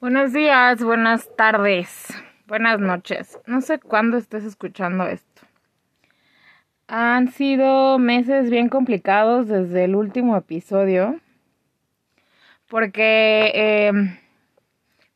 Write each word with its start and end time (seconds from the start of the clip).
Buenos 0.00 0.32
días, 0.32 0.82
buenas 0.82 1.30
tardes, 1.36 2.08
buenas 2.46 2.78
noches. 2.78 3.38
No 3.46 3.60
sé 3.62 3.78
cuándo 3.78 4.18
estés 4.18 4.44
escuchando 4.44 5.06
esto. 5.06 5.42
Han 6.88 7.28
sido 7.28 7.98
meses 7.98 8.50
bien 8.50 8.68
complicados 8.68 9.48
desde 9.48 9.84
el 9.84 9.94
último 9.94 10.36
episodio. 10.36 11.20
Porque, 12.68 13.52
em, 13.54 14.18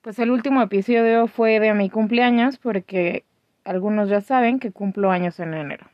pues 0.00 0.18
el 0.20 0.30
último 0.30 0.62
episodio 0.62 1.26
fue 1.26 1.60
de 1.60 1.74
mi 1.74 1.90
cumpleaños, 1.90 2.56
porque 2.56 3.24
algunos 3.64 4.08
ya 4.08 4.20
saben 4.20 4.58
que 4.60 4.70
cumplo 4.70 5.10
años 5.10 5.38
en 5.40 5.54
enero. 5.54 5.86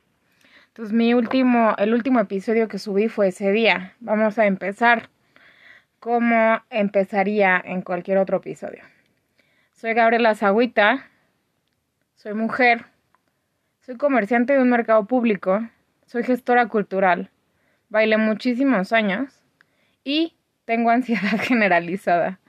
Entonces 0.67 0.93
mi 0.93 1.13
último, 1.13 1.73
el 1.79 1.93
último 1.93 2.19
episodio 2.19 2.67
que 2.69 2.79
subí 2.79 3.09
fue 3.09 3.29
ese 3.29 3.51
día. 3.51 3.93
Vamos 3.99 4.37
a 4.39 4.45
empezar 4.45 5.09
como 6.05 6.61
empezaría 6.69 7.59
en 7.65 7.81
cualquier 7.81 8.19
otro 8.19 8.37
episodio. 8.37 8.83
Soy 9.71 9.95
Gabriela 9.95 10.35
Zagüita, 10.35 11.07
soy 12.13 12.35
mujer, 12.35 12.85
soy 13.81 13.97
comerciante 13.97 14.53
de 14.53 14.61
un 14.61 14.69
mercado 14.69 15.05
público, 15.05 15.67
soy 16.05 16.21
gestora 16.21 16.67
cultural, 16.67 17.31
bailé 17.89 18.17
muchísimos 18.17 18.93
años 18.93 19.41
y 20.03 20.35
tengo 20.65 20.89
ansiedad 20.91 21.39
generalizada. 21.41 22.39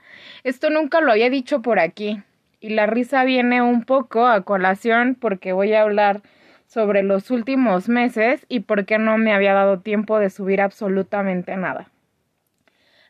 Esto 0.43 0.69
nunca 0.69 1.01
lo 1.01 1.11
había 1.11 1.31
dicho 1.31 1.63
por 1.63 1.79
aquí 1.79 2.21
y 2.59 2.69
la 2.69 2.85
risa 2.85 3.23
viene 3.23 3.63
un 3.63 3.85
poco 3.85 4.27
a 4.27 4.41
colación 4.41 5.17
porque 5.19 5.51
voy 5.51 5.73
a 5.73 5.81
hablar 5.81 6.21
sobre 6.67 7.01
los 7.01 7.31
últimos 7.31 7.89
meses 7.89 8.45
y 8.49 8.59
por 8.59 8.85
qué 8.85 8.99
no 8.99 9.17
me 9.17 9.33
había 9.33 9.55
dado 9.55 9.79
tiempo 9.79 10.19
de 10.19 10.29
subir 10.29 10.61
absolutamente 10.61 11.57
nada. 11.57 11.89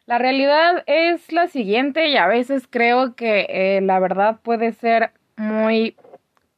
La 0.07 0.17
realidad 0.17 0.85
es 0.87 1.33
la 1.33 1.47
siguiente 1.49 2.07
y 2.07 2.15
a 2.15 2.27
veces 2.27 2.65
creo 2.69 3.13
que 3.13 3.45
eh, 3.49 3.81
la 3.81 3.99
verdad 3.99 4.39
puede 4.41 4.71
ser 4.71 5.11
muy 5.35 5.97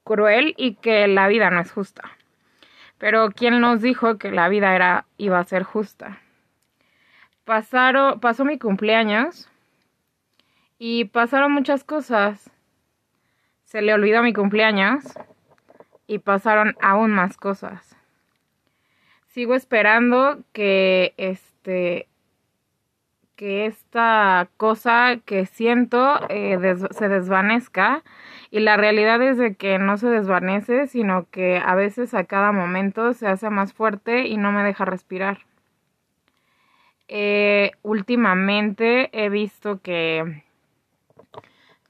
cruel 0.04 0.54
y 0.56 0.76
que 0.76 1.08
la 1.08 1.28
vida 1.28 1.50
no 1.50 1.60
es 1.60 1.72
justa. 1.72 2.04
Pero 3.00 3.32
¿quién 3.32 3.60
nos 3.60 3.82
dijo 3.82 4.20
que 4.20 4.30
la 4.30 4.50
vida 4.50 4.76
era 4.76 5.08
iba 5.18 5.40
a 5.40 5.44
ser 5.46 5.64
justa? 5.64 6.20
Pasaron, 7.44 8.20
pasó 8.20 8.46
mi 8.46 8.60
cumpleaños 8.60 9.50
y 10.78 11.06
pasaron 11.06 11.52
muchas 11.52 11.84
cosas. 11.84 12.52
Se 13.64 13.82
le 13.82 13.96
olvidó 13.96 14.22
mi 14.22 14.32
cumpleaños 14.32 15.06
y 16.06 16.20
pasaron 16.20 16.76
aún 16.82 17.10
más 17.10 17.36
cosas. 17.36 17.98
Sigo 19.26 19.56
esperando 19.56 20.38
que 20.54 21.16
este 21.18 22.10
que 23.40 23.68
esta 23.68 24.50
cosa 24.58 25.16
que 25.24 25.46
siento 25.46 26.20
eh, 26.28 26.76
se 26.92 27.08
desvanezca 27.08 28.04
y 28.52 28.60
la 28.60 28.76
realidad 28.76 29.22
es 29.22 29.38
de 29.38 29.56
que 29.56 29.80
no 29.80 29.96
se 29.96 30.10
desvanece, 30.10 30.88
sino 30.88 31.30
que 31.32 31.58
a 31.58 31.74
veces 31.74 32.14
a 32.14 32.26
cada 32.26 32.52
momento 32.52 33.14
se 33.14 33.28
hace 33.28 33.50
más 33.50 33.72
fuerte 33.72 34.28
y 34.28 34.36
no 34.36 34.52
me 34.52 34.62
deja 34.66 34.84
respirar. 34.84 35.38
Eh, 37.08 37.72
últimamente 37.82 39.10
he 39.14 39.30
visto 39.30 39.80
que 39.82 40.44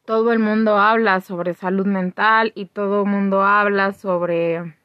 todo 0.06 0.32
el 0.32 0.38
mundo 0.38 0.78
habla 0.78 1.20
sobre 1.20 1.56
salud 1.56 1.88
mental 1.88 2.52
y 2.54 2.68
todo 2.68 3.02
el 3.02 3.10
mundo 3.10 3.42
habla 3.42 3.94
sobre 3.94 4.76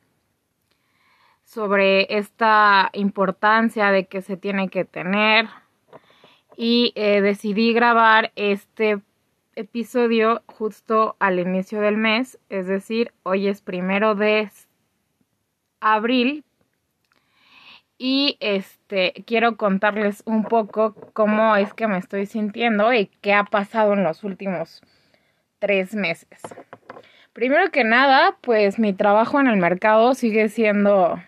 sobre 1.42 2.16
esta 2.16 2.88
importancia 2.94 3.90
de 3.90 4.06
que 4.06 4.22
se 4.22 4.38
tiene 4.38 4.70
que 4.70 4.86
tener 4.86 5.46
y 6.56 6.92
eh, 6.94 7.20
decidí 7.20 7.72
grabar 7.72 8.32
este 8.36 9.00
episodio 9.56 10.42
justo 10.46 11.16
al 11.18 11.38
inicio 11.38 11.80
del 11.80 11.96
mes, 11.96 12.38
es 12.48 12.66
decir, 12.66 13.12
hoy 13.22 13.48
es 13.48 13.60
primero 13.60 14.14
de 14.14 14.50
abril 15.80 16.44
y 17.98 18.36
este 18.40 19.24
quiero 19.26 19.56
contarles 19.56 20.22
un 20.26 20.44
poco 20.44 20.94
cómo 21.12 21.56
es 21.56 21.72
que 21.74 21.86
me 21.86 21.98
estoy 21.98 22.26
sintiendo 22.26 22.92
y 22.92 23.06
qué 23.20 23.32
ha 23.32 23.44
pasado 23.44 23.92
en 23.92 24.02
los 24.02 24.24
últimos 24.24 24.82
tres 25.58 25.94
meses. 25.94 26.40
Primero 27.32 27.70
que 27.70 27.84
nada, 27.84 28.36
pues 28.40 28.78
mi 28.78 28.92
trabajo 28.92 29.40
en 29.40 29.48
el 29.48 29.56
mercado 29.56 30.14
sigue 30.14 30.48
siendo 30.48 31.20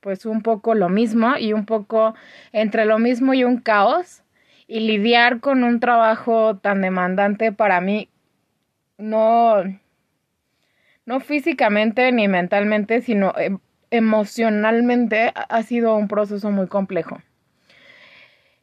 pues 0.00 0.26
un 0.26 0.42
poco 0.42 0.74
lo 0.74 0.88
mismo 0.88 1.36
y 1.38 1.52
un 1.52 1.66
poco 1.66 2.14
entre 2.52 2.84
lo 2.84 2.98
mismo 2.98 3.34
y 3.34 3.44
un 3.44 3.58
caos 3.58 4.22
y 4.68 4.80
lidiar 4.80 5.40
con 5.40 5.64
un 5.64 5.80
trabajo 5.80 6.58
tan 6.58 6.82
demandante 6.82 7.52
para 7.52 7.80
mí, 7.80 8.10
no, 8.98 9.64
no 11.06 11.20
físicamente 11.20 12.12
ni 12.12 12.28
mentalmente, 12.28 13.00
sino 13.00 13.32
em, 13.38 13.58
emocionalmente, 13.90 15.32
ha 15.34 15.62
sido 15.62 15.96
un 15.96 16.06
proceso 16.06 16.50
muy 16.50 16.66
complejo. 16.68 17.18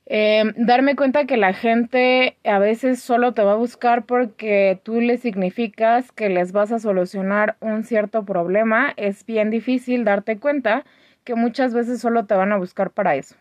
Em, 0.06 0.54
darme 0.56 0.96
cuenta 0.96 1.26
que 1.26 1.38
la 1.38 1.54
gente 1.54 2.38
a 2.44 2.60
veces 2.60 3.02
solo 3.02 3.34
te 3.34 3.42
va 3.42 3.54
a 3.54 3.56
buscar 3.56 4.06
porque 4.06 4.80
tú 4.84 5.02
le 5.02 5.18
significas 5.18 6.12
que 6.12 6.30
les 6.30 6.52
vas 6.52 6.72
a 6.72 6.78
solucionar 6.78 7.58
un 7.60 7.84
cierto 7.84 8.24
problema, 8.24 8.94
es 8.98 9.26
bien 9.26 9.50
difícil 9.50 10.06
darte 10.06 10.38
cuenta 10.38 10.86
que 11.24 11.34
muchas 11.34 11.74
veces 11.74 12.00
solo 12.00 12.28
te 12.28 12.36
van 12.36 12.52
a 12.52 12.58
buscar 12.58 12.92
para 12.92 13.16
eso 13.16 13.36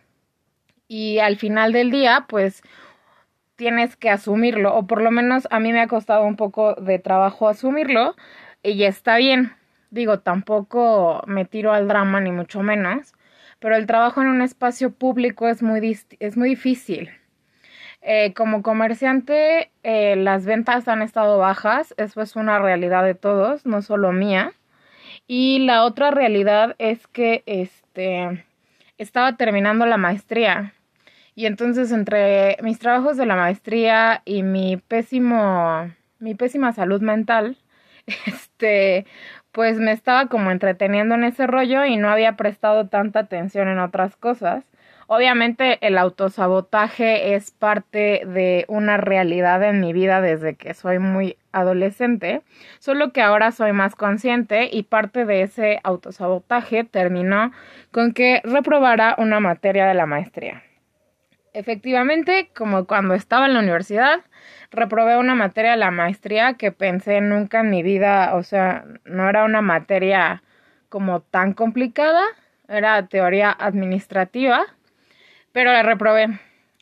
y 0.88 1.18
al 1.18 1.36
final 1.36 1.72
del 1.72 1.90
día, 1.90 2.26
pues 2.28 2.62
tienes 3.56 3.96
que 3.96 4.10
asumirlo, 4.10 4.74
o 4.74 4.86
por 4.86 5.00
lo 5.02 5.10
menos 5.10 5.46
a 5.50 5.60
mí 5.60 5.72
me 5.72 5.80
ha 5.80 5.88
costado 5.88 6.24
un 6.24 6.36
poco 6.36 6.74
de 6.74 6.98
trabajo 6.98 7.48
asumirlo, 7.48 8.14
y 8.62 8.84
está 8.84 9.16
bien. 9.16 9.52
Digo, 9.90 10.20
tampoco 10.20 11.22
me 11.26 11.44
tiro 11.44 11.72
al 11.72 11.86
drama, 11.88 12.20
ni 12.20 12.32
mucho 12.32 12.62
menos, 12.62 13.14
pero 13.60 13.76
el 13.76 13.86
trabajo 13.86 14.22
en 14.22 14.28
un 14.28 14.42
espacio 14.42 14.92
público 14.92 15.48
es 15.48 15.62
muy, 15.62 15.98
es 16.20 16.36
muy 16.36 16.48
difícil. 16.50 17.10
Eh, 18.02 18.34
como 18.34 18.62
comerciante, 18.62 19.70
eh, 19.82 20.16
las 20.16 20.44
ventas 20.44 20.88
han 20.88 21.00
estado 21.00 21.38
bajas, 21.38 21.94
eso 21.96 22.20
es 22.20 22.36
una 22.36 22.58
realidad 22.58 23.02
de 23.02 23.14
todos, 23.14 23.64
no 23.64 23.80
solo 23.80 24.12
mía. 24.12 24.52
Y 25.26 25.60
la 25.60 25.84
otra 25.84 26.10
realidad 26.10 26.76
es 26.78 27.06
que 27.06 27.42
este 27.46 28.44
estaba 28.98 29.36
terminando 29.38 29.86
la 29.86 29.96
maestría. 29.96 30.73
Y 31.34 31.46
entonces 31.46 31.90
entre 31.92 32.56
mis 32.62 32.78
trabajos 32.78 33.16
de 33.16 33.26
la 33.26 33.36
maestría 33.36 34.22
y 34.24 34.42
mi 34.42 34.76
pésimo, 34.76 35.90
mi 36.18 36.34
pésima 36.34 36.72
salud 36.72 37.00
mental, 37.00 37.58
este, 38.26 39.06
pues 39.52 39.78
me 39.78 39.92
estaba 39.92 40.26
como 40.28 40.50
entreteniendo 40.50 41.14
en 41.14 41.24
ese 41.24 41.46
rollo 41.46 41.84
y 41.84 41.96
no 41.96 42.08
había 42.08 42.36
prestado 42.36 42.88
tanta 42.88 43.20
atención 43.20 43.68
en 43.68 43.78
otras 43.78 44.16
cosas. 44.16 44.64
Obviamente 45.06 45.78
el 45.86 45.98
autosabotaje 45.98 47.34
es 47.34 47.50
parte 47.50 48.22
de 48.26 48.64
una 48.68 48.96
realidad 48.96 49.62
en 49.62 49.80
mi 49.80 49.92
vida 49.92 50.20
desde 50.20 50.54
que 50.54 50.72
soy 50.72 50.98
muy 50.98 51.36
adolescente, 51.52 52.42
solo 52.78 53.12
que 53.12 53.20
ahora 53.20 53.52
soy 53.52 53.72
más 53.72 53.96
consciente 53.96 54.70
y 54.72 54.84
parte 54.84 55.24
de 55.26 55.42
ese 55.42 55.80
autosabotaje 55.84 56.84
terminó 56.84 57.52
con 57.90 58.12
que 58.12 58.40
reprobara 58.44 59.14
una 59.18 59.40
materia 59.40 59.86
de 59.86 59.94
la 59.94 60.06
maestría. 60.06 60.62
Efectivamente, 61.54 62.50
como 62.52 62.84
cuando 62.84 63.14
estaba 63.14 63.46
en 63.46 63.54
la 63.54 63.60
universidad, 63.60 64.22
reprobé 64.72 65.16
una 65.16 65.36
materia 65.36 65.70
de 65.70 65.76
la 65.76 65.92
maestría 65.92 66.54
que 66.54 66.72
pensé 66.72 67.20
nunca 67.20 67.60
en 67.60 67.70
mi 67.70 67.84
vida, 67.84 68.34
o 68.34 68.42
sea, 68.42 68.84
no 69.04 69.28
era 69.28 69.44
una 69.44 69.62
materia 69.62 70.42
como 70.88 71.20
tan 71.20 71.52
complicada, 71.52 72.24
era 72.68 73.06
teoría 73.06 73.52
administrativa, 73.56 74.66
pero 75.52 75.70
la 75.72 75.84
reprobé. 75.84 76.26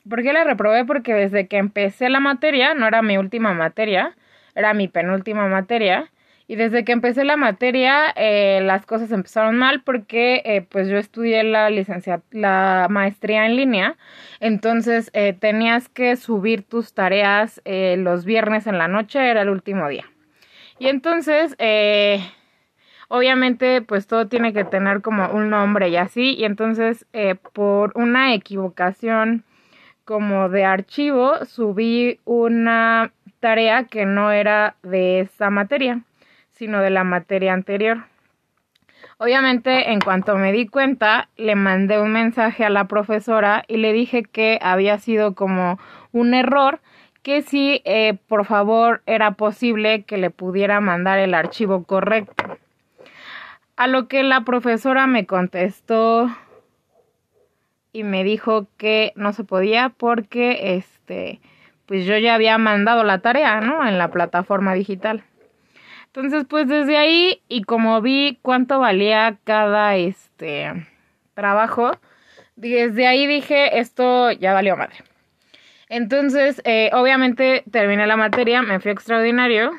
¿Por 0.08 0.22
qué 0.22 0.32
la 0.32 0.44
reprobé? 0.44 0.86
Porque 0.86 1.12
desde 1.12 1.48
que 1.48 1.58
empecé 1.58 2.08
la 2.08 2.20
materia, 2.20 2.72
no 2.72 2.86
era 2.86 3.02
mi 3.02 3.18
última 3.18 3.52
materia, 3.52 4.16
era 4.54 4.72
mi 4.72 4.88
penúltima 4.88 5.48
materia, 5.48 6.10
y 6.52 6.56
desde 6.56 6.84
que 6.84 6.92
empecé 6.92 7.24
la 7.24 7.38
materia 7.38 8.12
eh, 8.14 8.60
las 8.62 8.84
cosas 8.84 9.10
empezaron 9.10 9.56
mal 9.56 9.82
porque 9.84 10.42
eh, 10.44 10.60
pues 10.60 10.86
yo 10.86 10.98
estudié 10.98 11.42
la 11.44 11.70
licenciatura, 11.70 12.28
la 12.30 12.88
maestría 12.90 13.46
en 13.46 13.56
línea, 13.56 13.96
entonces 14.38 15.10
eh, 15.14 15.32
tenías 15.32 15.88
que 15.88 16.14
subir 16.16 16.62
tus 16.62 16.92
tareas 16.92 17.62
los 17.64 18.26
viernes 18.26 18.66
en 18.66 18.76
la 18.76 18.86
noche, 18.86 19.30
era 19.30 19.40
el 19.40 19.48
último 19.48 19.88
día. 19.88 20.04
Y 20.78 20.88
entonces 20.88 21.56
obviamente 23.08 23.80
pues 23.80 24.06
todo 24.06 24.28
tiene 24.28 24.52
que 24.52 24.64
tener 24.64 25.00
como 25.00 25.30
un 25.30 25.48
nombre 25.48 25.88
y 25.88 25.96
así. 25.96 26.34
Y 26.34 26.44
entonces 26.44 27.06
por 27.54 27.92
una 27.94 28.34
equivocación 28.34 29.42
como 30.04 30.50
de 30.50 30.66
archivo 30.66 31.46
subí 31.46 32.20
una 32.26 33.10
tarea 33.40 33.84
que 33.84 34.04
no 34.04 34.30
era 34.30 34.76
de 34.82 35.20
esa 35.20 35.48
materia 35.48 36.02
sino 36.52 36.80
de 36.80 36.90
la 36.90 37.04
materia 37.04 37.52
anterior 37.52 38.04
obviamente 39.22 39.92
en 39.92 40.00
cuanto 40.00 40.36
me 40.36 40.50
di 40.50 40.66
cuenta 40.66 41.28
le 41.36 41.54
mandé 41.54 42.00
un 42.00 42.12
mensaje 42.12 42.64
a 42.64 42.70
la 42.70 42.88
profesora 42.88 43.64
y 43.68 43.76
le 43.76 43.92
dije 43.92 44.24
que 44.24 44.58
había 44.60 44.98
sido 44.98 45.34
como 45.34 45.78
un 46.10 46.34
error 46.34 46.80
que 47.22 47.42
si 47.42 47.82
eh, 47.84 48.18
por 48.26 48.44
favor 48.44 49.02
era 49.06 49.32
posible 49.32 50.02
que 50.02 50.16
le 50.16 50.30
pudiera 50.30 50.80
mandar 50.80 51.20
el 51.20 51.34
archivo 51.34 51.84
correcto. 51.84 52.58
A 53.76 53.86
lo 53.86 54.08
que 54.08 54.24
la 54.24 54.40
profesora 54.40 55.06
me 55.06 55.24
contestó 55.24 56.28
y 57.92 58.02
me 58.02 58.24
dijo 58.24 58.66
que 58.76 59.12
no 59.14 59.32
se 59.32 59.44
podía 59.44 59.90
porque 59.90 60.74
este 60.74 61.40
pues 61.86 62.06
yo 62.06 62.16
ya 62.18 62.34
había 62.34 62.58
mandado 62.58 63.04
la 63.04 63.18
tarea, 63.18 63.60
¿no? 63.60 63.86
En 63.86 63.98
la 63.98 64.10
plataforma 64.10 64.74
digital. 64.74 65.22
Entonces, 66.14 66.44
pues 66.46 66.68
desde 66.68 66.98
ahí 66.98 67.42
y 67.48 67.62
como 67.62 68.02
vi 68.02 68.38
cuánto 68.42 68.78
valía 68.78 69.38
cada 69.44 69.96
este 69.96 70.86
trabajo, 71.32 71.92
desde 72.54 73.06
ahí 73.06 73.26
dije, 73.26 73.78
esto 73.78 74.30
ya 74.30 74.52
valió 74.52 74.76
madre. 74.76 74.96
Entonces, 75.88 76.60
eh, 76.66 76.90
obviamente 76.92 77.64
terminé 77.70 78.06
la 78.06 78.18
materia, 78.18 78.60
me 78.60 78.78
fui 78.78 78.90
extraordinario. 78.90 79.72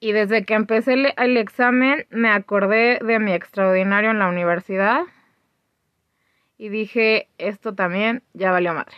Y 0.00 0.12
desde 0.12 0.46
que 0.46 0.54
empecé 0.54 0.94
el, 1.16 1.36
examen 1.36 2.06
me 2.08 2.30
acordé 2.30 2.98
de 3.04 3.18
mi 3.18 3.34
extraordinario 3.34 4.10
en 4.10 4.20
la 4.20 4.28
universidad. 4.28 5.02
Y 6.56 6.70
dije, 6.70 7.28
esto 7.36 7.74
también 7.74 8.22
ya 8.32 8.50
valió 8.52 8.72
madre. 8.72 8.96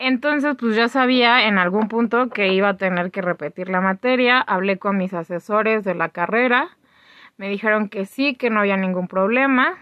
Entonces, 0.00 0.56
pues 0.58 0.74
ya 0.74 0.88
sabía 0.88 1.46
en 1.46 1.58
algún 1.58 1.88
punto 1.88 2.30
que 2.30 2.52
iba 2.54 2.70
a 2.70 2.76
tener 2.76 3.10
que 3.10 3.22
repetir 3.22 3.68
la 3.68 3.80
materia. 3.80 4.40
Hablé 4.40 4.78
con 4.78 4.96
mis 4.96 5.14
asesores 5.14 5.84
de 5.84 5.94
la 5.94 6.08
carrera. 6.08 6.70
Me 7.36 7.48
dijeron 7.50 7.88
que 7.88 8.06
sí, 8.06 8.34
que 8.34 8.50
no 8.50 8.60
había 8.60 8.76
ningún 8.76 9.08
problema 9.08 9.78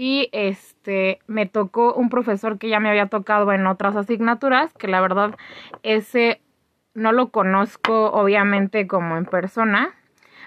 y 0.00 0.28
este 0.30 1.18
me 1.26 1.46
tocó 1.46 1.92
un 1.92 2.08
profesor 2.08 2.56
que 2.60 2.68
ya 2.68 2.78
me 2.78 2.88
había 2.88 3.06
tocado 3.06 3.50
en 3.52 3.66
otras 3.66 3.96
asignaturas, 3.96 4.72
que 4.74 4.86
la 4.86 5.00
verdad 5.00 5.34
ese 5.82 6.40
no 6.94 7.10
lo 7.10 7.30
conozco 7.30 8.12
obviamente 8.12 8.86
como 8.86 9.16
en 9.16 9.24
persona, 9.24 9.96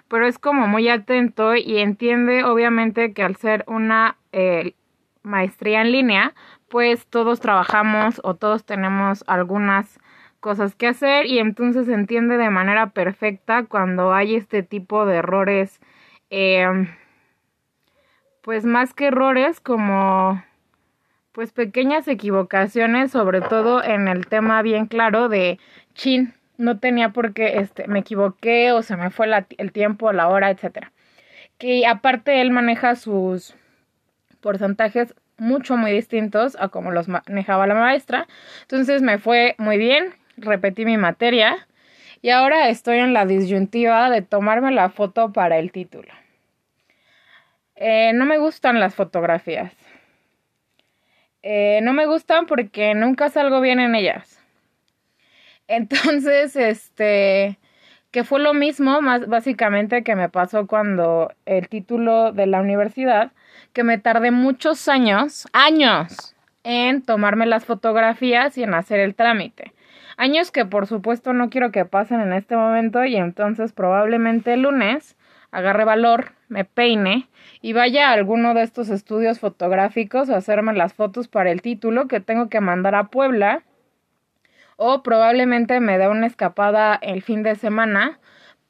pero 0.08 0.26
es 0.26 0.40
como 0.40 0.68
muy 0.68 0.88
atento 0.88 1.54
y 1.56 1.80
entiende 1.80 2.46
obviamente 2.46 3.14
que 3.14 3.24
al 3.24 3.36
ser 3.36 3.66
una 3.68 4.16
eh, 4.32 4.74
maestría 5.22 5.82
en 5.82 5.92
línea, 5.92 6.34
pues 6.72 7.06
todos 7.06 7.40
trabajamos 7.40 8.20
o 8.24 8.34
todos 8.34 8.66
tenemos 8.66 9.24
algunas 9.28 10.00
cosas 10.40 10.74
que 10.74 10.88
hacer 10.88 11.28
y 11.28 11.38
entonces 11.38 11.88
entiende 11.88 12.38
de 12.38 12.50
manera 12.50 12.92
perfecta 12.92 13.66
cuando 13.66 14.14
hay 14.14 14.36
este 14.36 14.64
tipo 14.64 15.06
de 15.06 15.18
errores 15.18 15.80
eh, 16.32 16.66
pues 18.42 18.66
más 18.66 18.94
que 18.94 19.08
errores, 19.08 19.60
como 19.60 20.44
pues 21.32 21.54
pequeñas 21.54 22.08
equivocaciones, 22.08 23.12
sobre 23.12 23.42
todo 23.42 23.84
en 23.84 24.08
el 24.08 24.28
tema 24.28 24.62
bien 24.62 24.88
claro 24.88 25.30
de 25.30 25.60
chin, 25.94 26.34
no 26.58 26.80
tenía 26.80 27.10
por 27.10 27.34
qué, 27.34 27.60
este, 27.60 27.88
me 27.88 28.00
equivoqué 28.00 28.72
o 28.72 28.82
se 28.82 28.98
me 28.98 29.10
fue 29.12 29.28
el 29.58 29.72
tiempo, 29.72 30.12
la 30.12 30.28
hora, 30.28 30.50
etcétera. 30.50 30.92
Que 31.58 31.86
aparte 31.86 32.42
él 32.42 32.52
maneja 32.52 32.96
sus 32.96 33.56
porcentajes 34.42 35.16
mucho 35.42 35.76
muy 35.76 35.92
distintos 35.92 36.56
a 36.60 36.70
como 36.70 36.92
los 36.92 37.08
manejaba 37.08 37.66
la 37.66 37.74
maestra. 37.74 38.28
Entonces 38.62 39.02
me 39.02 39.18
fue 39.18 39.56
muy 39.58 39.78
bien, 39.78 40.14
repetí 40.38 40.86
mi 40.86 40.98
materia 40.98 41.68
y 42.22 42.30
ahora 42.30 42.70
estoy 42.70 43.00
en 43.00 43.14
la 43.14 43.26
disyuntiva 43.26 44.12
de 44.12 44.22
tomarme 44.22 44.72
la 44.72 44.90
foto 44.90 45.34
para 45.34 45.58
el 45.58 45.72
título. 45.72 46.14
Eh, 47.76 48.12
no 48.14 48.26
me 48.26 48.38
gustan 48.38 48.80
las 48.80 48.94
fotografías. 48.94 49.74
Eh, 51.42 51.80
no 51.82 51.94
me 51.94 52.06
gustan 52.06 52.46
porque 52.46 52.94
nunca 52.94 53.30
salgo 53.30 53.62
bien 53.62 53.80
en 53.80 53.96
ellas. 53.96 54.40
Entonces, 55.68 56.56
este, 56.56 57.58
que 58.12 58.24
fue 58.24 58.40
lo 58.40 58.54
mismo, 58.54 59.02
más 59.02 59.28
básicamente 59.28 60.04
que 60.04 60.16
me 60.16 60.30
pasó 60.30 60.68
cuando 60.68 61.34
el 61.48 61.68
título 61.68 62.32
de 62.32 62.46
la 62.46 62.62
universidad, 62.62 63.32
que 63.74 63.84
me 63.84 63.98
tardé 63.98 64.32
muchos 64.32 64.88
años, 64.88 65.48
años, 65.54 66.36
en 66.64 67.02
tomarme 67.02 67.46
las 67.46 67.66
fotografías 67.66 68.58
y 68.58 68.64
en 68.64 68.74
hacer 68.74 69.00
el 69.00 69.16
trámite. 69.16 69.74
Años 70.18 70.52
que 70.52 70.66
por 70.66 70.88
supuesto 70.88 71.34
no 71.34 71.50
quiero 71.50 71.72
que 71.72 71.86
pasen 71.86 72.22
en 72.22 72.34
este 72.34 72.56
momento 72.56 73.04
y 73.06 73.16
entonces 73.16 73.74
probablemente 73.74 74.54
el 74.54 74.64
lunes 74.64 75.16
agarre 75.52 75.84
valor, 75.84 76.34
me 76.48 76.66
peine 76.66 77.28
y 77.62 77.74
vaya 77.74 78.10
a 78.10 78.14
alguno 78.14 78.54
de 78.54 78.64
estos 78.64 78.90
estudios 78.90 79.40
fotográficos 79.40 80.30
a 80.30 80.38
hacerme 80.38 80.74
las 80.74 80.94
fotos 80.94 81.28
para 81.28 81.52
el 81.52 81.62
título 81.62 82.08
que 82.08 82.20
tengo 82.20 82.50
que 82.50 82.62
mandar 82.62 82.96
a 82.96 83.06
Puebla 83.06 83.64
o 84.78 85.04
probablemente 85.04 85.80
me 85.80 85.98
dé 85.98 86.08
una 86.08 86.28
escapada 86.28 86.96
el 87.02 87.22
fin 87.22 87.44
de 87.44 87.56
semana 87.56 88.20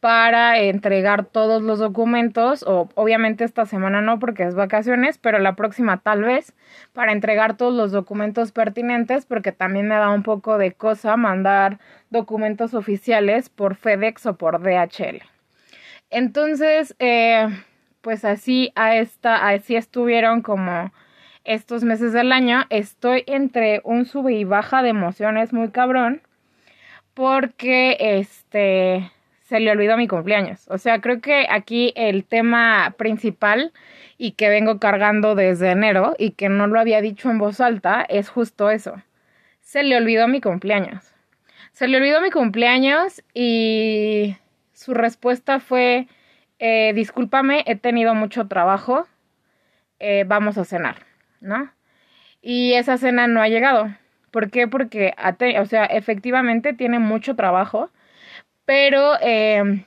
para 0.01 0.59
entregar 0.59 1.25
todos 1.25 1.61
los 1.61 1.77
documentos 1.77 2.63
o 2.67 2.89
obviamente 2.95 3.43
esta 3.43 3.67
semana 3.67 4.01
no 4.01 4.17
porque 4.17 4.43
es 4.43 4.55
vacaciones, 4.55 5.19
pero 5.19 5.37
la 5.37 5.55
próxima 5.55 5.97
tal 5.97 6.23
vez 6.23 6.53
para 6.91 7.11
entregar 7.11 7.55
todos 7.55 7.73
los 7.73 7.91
documentos 7.91 8.51
pertinentes 8.51 9.27
porque 9.27 9.51
también 9.51 9.87
me 9.87 9.95
da 9.95 10.09
un 10.09 10.23
poco 10.23 10.57
de 10.57 10.71
cosa 10.71 11.15
mandar 11.17 11.79
documentos 12.09 12.73
oficiales 12.73 13.49
por 13.49 13.75
FedEx 13.75 14.25
o 14.25 14.37
por 14.37 14.59
DHL. 14.59 15.21
Entonces, 16.09 16.95
eh, 16.97 17.47
pues 18.01 18.25
así 18.25 18.71
a 18.75 18.95
esta, 18.95 19.47
así 19.47 19.75
estuvieron 19.75 20.41
como 20.41 20.91
estos 21.43 21.83
meses 21.83 22.11
del 22.11 22.31
año. 22.31 22.63
Estoy 22.71 23.23
entre 23.27 23.81
un 23.83 24.05
sube 24.05 24.33
y 24.33 24.45
baja 24.45 24.81
de 24.81 24.89
emociones 24.89 25.53
muy 25.53 25.69
cabrón. 25.69 26.23
Porque 27.13 27.97
este 27.99 29.11
se 29.51 29.59
le 29.59 29.69
olvidó 29.69 29.97
mi 29.97 30.07
cumpleaños. 30.07 30.65
O 30.69 30.77
sea, 30.77 31.01
creo 31.01 31.19
que 31.19 31.45
aquí 31.49 31.91
el 31.97 32.23
tema 32.23 32.95
principal 32.97 33.73
y 34.17 34.31
que 34.31 34.47
vengo 34.47 34.79
cargando 34.79 35.35
desde 35.35 35.71
enero 35.71 36.15
y 36.17 36.31
que 36.31 36.47
no 36.47 36.67
lo 36.67 36.79
había 36.79 37.01
dicho 37.01 37.29
en 37.29 37.37
voz 37.37 37.59
alta 37.59 38.01
es 38.07 38.29
justo 38.29 38.69
eso. 38.69 39.03
Se 39.59 39.83
le 39.83 39.97
olvidó 39.97 40.29
mi 40.29 40.39
cumpleaños. 40.39 41.13
Se 41.73 41.89
le 41.89 41.97
olvidó 41.97 42.21
mi 42.21 42.31
cumpleaños 42.31 43.21
y 43.33 44.37
su 44.71 44.93
respuesta 44.93 45.59
fue, 45.59 46.07
eh, 46.59 46.93
discúlpame, 46.95 47.65
he 47.67 47.75
tenido 47.75 48.15
mucho 48.15 48.47
trabajo, 48.47 49.05
eh, 49.99 50.23
vamos 50.25 50.57
a 50.57 50.63
cenar, 50.63 51.05
¿no? 51.41 51.69
Y 52.41 52.75
esa 52.75 52.97
cena 52.97 53.27
no 53.27 53.41
ha 53.41 53.49
llegado. 53.49 53.93
¿Por 54.31 54.49
qué? 54.49 54.69
Porque, 54.69 55.13
o 55.59 55.65
sea, 55.65 55.83
efectivamente 55.87 56.71
tiene 56.71 56.99
mucho 56.99 57.35
trabajo, 57.35 57.89
pero 58.71 59.19
em, 59.19 59.83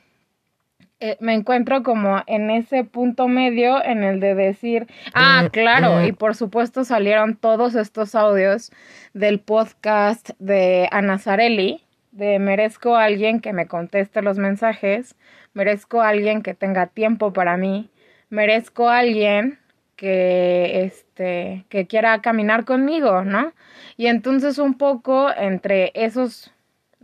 eh, 1.01 1.17
me 1.19 1.33
encuentro 1.33 1.83
como 1.83 2.23
en 2.27 2.51
ese 2.51 2.85
punto 2.85 3.29
medio 3.29 3.83
en 3.83 4.05
el 4.05 4.21
de 4.21 4.35
decir, 4.35 4.87
ah, 5.15 5.49
claro, 5.51 6.05
y 6.05 6.13
por 6.13 6.35
supuesto 6.35 6.85
salieron 6.85 7.35
todos 7.35 7.77
estos 7.77 8.15
audios 8.15 8.73
del 9.15 9.41
podcast 9.41 10.33
de 10.39 10.87
Ana 10.93 11.19
Zarelli, 11.19 11.83
de 12.13 12.39
merezco 12.39 12.95
a 12.95 13.05
alguien 13.05 13.41
que 13.41 13.55
me 13.55 13.69
conteste 13.69 14.21
los 14.21 14.37
mensajes, 14.37 15.17
merezco 15.55 16.03
a 16.03 16.11
alguien 16.11 16.43
que 16.43 16.53
tenga 16.53 16.89
tiempo 16.89 17.33
para 17.33 17.57
mí, 17.57 17.89
merezco 18.29 18.91
a 18.91 18.99
alguien 18.99 19.59
que 19.97 20.85
este 20.85 21.65
que 21.71 21.87
quiera 21.87 22.21
caminar 22.21 22.67
conmigo, 22.67 23.25
¿no? 23.25 23.55
Y 23.97 24.09
entonces 24.09 24.59
un 24.59 24.75
poco 24.75 25.31
entre 25.35 25.91
esos 25.95 26.54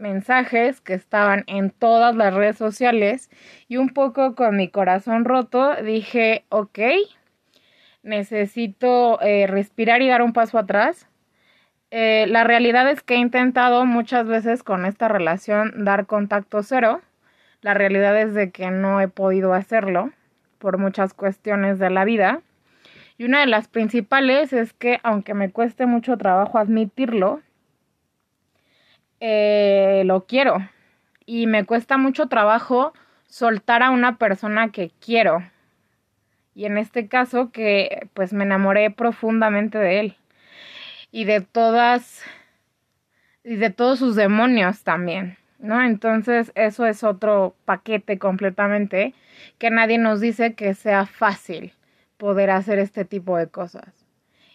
mensajes 0.00 0.80
que 0.80 0.94
estaban 0.94 1.44
en 1.46 1.70
todas 1.70 2.16
las 2.16 2.34
redes 2.34 2.56
sociales 2.56 3.30
y 3.68 3.76
un 3.76 3.90
poco 3.90 4.34
con 4.34 4.56
mi 4.56 4.68
corazón 4.68 5.24
roto 5.24 5.76
dije, 5.82 6.44
ok, 6.48 6.78
necesito 8.02 9.20
eh, 9.20 9.46
respirar 9.46 10.02
y 10.02 10.08
dar 10.08 10.22
un 10.22 10.32
paso 10.32 10.58
atrás 10.58 11.06
eh, 11.90 12.26
la 12.28 12.44
realidad 12.44 12.88
es 12.88 13.02
que 13.02 13.14
he 13.14 13.18
intentado 13.18 13.84
muchas 13.84 14.26
veces 14.26 14.62
con 14.62 14.86
esta 14.86 15.08
relación 15.08 15.84
dar 15.84 16.06
contacto 16.06 16.62
cero. 16.62 17.00
La 17.62 17.74
realidad 17.74 18.16
es 18.18 18.32
de 18.34 18.50
que 18.52 18.70
no 18.70 19.00
he 19.00 19.08
podido 19.08 19.54
hacerlo 19.54 20.12
por 20.58 20.78
muchas 20.78 21.14
cuestiones 21.14 21.78
de 21.78 21.90
la 21.90 22.04
vida. 22.04 22.42
Y 23.18 23.24
una 23.24 23.40
de 23.40 23.46
las 23.46 23.68
principales 23.68 24.52
es 24.52 24.72
que, 24.72 25.00
aunque 25.02 25.34
me 25.34 25.50
cueste 25.50 25.86
mucho 25.86 26.16
trabajo 26.16 26.58
admitirlo, 26.58 27.40
eh, 29.20 30.02
lo 30.06 30.26
quiero. 30.26 30.58
Y 31.26 31.46
me 31.46 31.64
cuesta 31.64 31.98
mucho 31.98 32.26
trabajo 32.26 32.92
soltar 33.26 33.82
a 33.82 33.90
una 33.90 34.18
persona 34.18 34.72
que 34.72 34.90
quiero. 35.04 35.44
Y 36.54 36.64
en 36.64 36.78
este 36.78 37.08
caso 37.08 37.52
que 37.52 38.08
pues 38.14 38.32
me 38.32 38.44
enamoré 38.44 38.90
profundamente 38.90 39.78
de 39.78 40.00
él 40.00 40.16
y 41.12 41.24
de 41.24 41.40
todas 41.40 42.22
y 43.44 43.56
de 43.56 43.70
todos 43.70 43.98
sus 43.98 44.16
demonios 44.16 44.82
también, 44.82 45.38
¿no? 45.58 45.82
Entonces 45.82 46.52
eso 46.54 46.86
es 46.86 47.04
otro 47.04 47.54
paquete 47.64 48.18
completamente 48.18 49.14
que 49.58 49.70
nadie 49.70 49.98
nos 49.98 50.20
dice 50.20 50.54
que 50.54 50.74
sea 50.74 51.06
fácil 51.06 51.72
poder 52.18 52.50
hacer 52.50 52.78
este 52.78 53.04
tipo 53.04 53.36
de 53.38 53.46
cosas. 53.48 53.99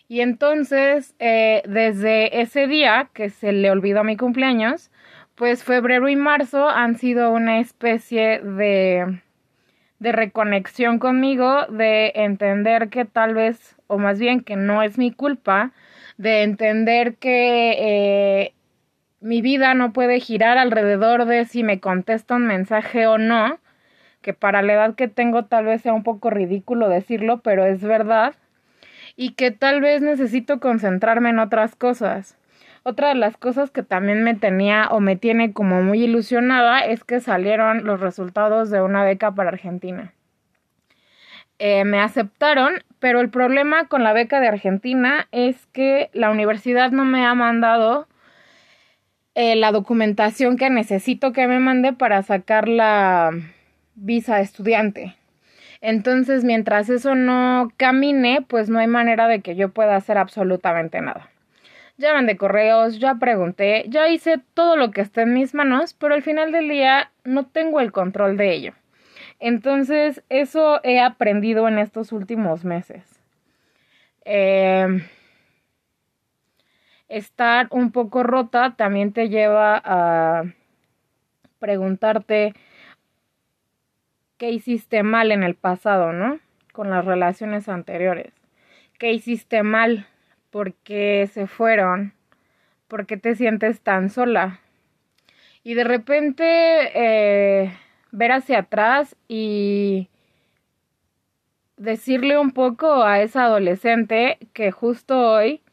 Y 0.07 0.21
entonces, 0.21 1.15
eh, 1.19 1.63
desde 1.67 2.41
ese 2.41 2.67
día 2.67 3.09
que 3.13 3.29
se 3.29 3.51
le 3.51 3.71
olvidó 3.71 4.03
mi 4.03 4.17
cumpleaños, 4.17 4.91
pues 5.35 5.63
febrero 5.63 6.07
y 6.09 6.15
marzo 6.15 6.69
han 6.69 6.97
sido 6.97 7.31
una 7.31 7.59
especie 7.59 8.39
de, 8.39 9.21
de 9.99 10.11
reconexión 10.11 10.99
conmigo, 10.99 11.65
de 11.69 12.11
entender 12.15 12.89
que 12.89 13.05
tal 13.05 13.33
vez, 13.33 13.75
o 13.87 13.97
más 13.97 14.19
bien 14.19 14.41
que 14.41 14.55
no 14.55 14.83
es 14.83 14.97
mi 14.97 15.11
culpa, 15.11 15.71
de 16.17 16.43
entender 16.43 17.15
que 17.15 17.75
eh, 17.77 18.53
mi 19.21 19.41
vida 19.41 19.73
no 19.73 19.91
puede 19.91 20.19
girar 20.19 20.57
alrededor 20.57 21.25
de 21.25 21.45
si 21.45 21.63
me 21.63 21.79
contesta 21.79 22.35
un 22.35 22.47
mensaje 22.47 23.07
o 23.07 23.17
no, 23.17 23.59
que 24.21 24.33
para 24.33 24.61
la 24.61 24.73
edad 24.73 24.95
que 24.95 25.07
tengo 25.07 25.45
tal 25.45 25.65
vez 25.65 25.81
sea 25.81 25.93
un 25.93 26.03
poco 26.03 26.29
ridículo 26.29 26.89
decirlo, 26.89 27.41
pero 27.41 27.65
es 27.65 27.81
verdad, 27.83 28.35
y 29.15 29.31
que 29.31 29.51
tal 29.51 29.81
vez 29.81 30.01
necesito 30.01 30.59
concentrarme 30.59 31.29
en 31.29 31.39
otras 31.39 31.75
cosas. 31.75 32.37
Otra 32.83 33.09
de 33.09 33.15
las 33.15 33.37
cosas 33.37 33.71
que 33.71 33.81
también 33.81 34.23
me 34.23 34.35
tenía 34.35 34.89
o 34.89 34.99
me 34.99 35.15
tiene 35.15 35.53
como 35.53 35.81
muy 35.81 36.03
ilusionada 36.03 36.81
es 36.81 37.03
que 37.03 37.19
salieron 37.19 37.83
los 37.85 37.99
resultados 37.99 38.69
de 38.69 38.81
una 38.81 39.03
beca 39.03 39.31
para 39.33 39.49
Argentina. 39.49 40.13
Eh, 41.57 41.85
me 41.85 41.99
aceptaron, 41.99 42.83
pero 42.99 43.21
el 43.21 43.29
problema 43.29 43.87
con 43.87 44.03
la 44.03 44.13
beca 44.13 44.39
de 44.39 44.49
Argentina 44.49 45.27
es 45.31 45.65
que 45.67 46.09
la 46.13 46.29
universidad 46.29 46.91
no 46.91 47.05
me 47.05 47.25
ha 47.25 47.33
mandado 47.33 48.07
eh, 49.35 49.55
la 49.55 49.71
documentación 49.71 50.57
que 50.57 50.69
necesito 50.69 51.33
que 51.33 51.47
me 51.47 51.59
mande 51.59 51.93
para 51.93 52.21
sacar 52.23 52.67
la 52.67 53.31
visa 53.95 54.35
de 54.35 54.43
estudiante. 54.43 55.15
Entonces, 55.81 56.43
mientras 56.43 56.89
eso 56.89 57.15
no 57.15 57.71
camine, 57.77 58.45
pues 58.47 58.69
no 58.69 58.79
hay 58.79 58.87
manera 58.87 59.27
de 59.27 59.41
que 59.41 59.55
yo 59.55 59.69
pueda 59.69 59.95
hacer 59.95 60.17
absolutamente 60.17 61.01
nada. 61.01 61.29
Ya 61.97 62.13
mandé 62.13 62.35
correos, 62.35 62.99
ya 62.99 63.15
pregunté, 63.15 63.85
ya 63.87 64.09
hice 64.09 64.41
todo 64.53 64.75
lo 64.75 64.91
que 64.91 65.01
esté 65.01 65.21
en 65.21 65.33
mis 65.33 65.53
manos, 65.53 65.93
pero 65.93 66.13
al 66.13 66.23
final 66.23 66.51
del 66.51 66.67
día 66.67 67.11
no 67.23 67.45
tengo 67.45 67.79
el 67.79 67.91
control 67.91 68.35
de 68.35 68.53
ello. 68.53 68.73
Entonces, 69.39 70.21
eso 70.29 70.81
he 70.83 70.99
aprendido 70.99 71.67
en 71.67 71.77
estos 71.79 72.11
últimos 72.11 72.65
meses. 72.65 73.03
Em, 74.25 75.03
estar 77.07 77.67
un 77.71 77.91
poco 77.91 78.23
rota 78.23 78.75
también 78.75 79.13
te 79.13 79.29
lleva 79.29 79.81
a 79.83 80.43
preguntarte 81.59 82.53
qué 84.45 84.51
hiciste 84.51 85.01
mal 85.01 85.31
en 85.31 85.41
el 85.41 85.55
pasado, 85.55 86.13
¿no? 86.13 86.39
Con 86.71 86.91
las 86.91 87.03
relaciones 87.03 87.67
anteriores. 87.67 88.31
¿Qué 88.99 89.11
hiciste 89.11 89.63
mal? 89.63 90.05
¿Por 90.51 90.75
qué 90.75 91.27
se 91.33 91.47
fueron? 91.47 92.13
¿Por 92.87 93.07
qué 93.07 93.17
te 93.17 93.33
sientes 93.33 93.81
tan 93.81 94.11
sola? 94.11 94.59
Y 95.63 95.73
de 95.73 95.83
repente 95.83 96.43
eh, 96.93 97.75
ver 98.11 98.33
hacia 98.33 98.59
atrás 98.59 99.15
y 99.27 100.09
decirle 101.77 102.37
un 102.37 102.51
poco 102.51 103.01
a 103.03 103.21
esa 103.21 103.45
adolescente 103.45 104.37
que 104.53 104.69
justo 104.69 105.17
hoy 105.31 105.63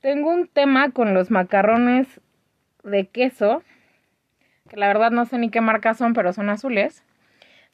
tengo 0.00 0.30
un 0.30 0.46
tema 0.46 0.92
con 0.92 1.14
los 1.14 1.32
macarrones 1.32 2.20
de 2.84 3.08
queso, 3.08 3.64
que 4.68 4.76
la 4.76 4.86
verdad 4.86 5.10
no 5.10 5.24
sé 5.24 5.36
ni 5.36 5.50
qué 5.50 5.60
marca 5.60 5.94
son, 5.94 6.12
pero 6.12 6.32
son 6.32 6.48
azules. 6.48 7.02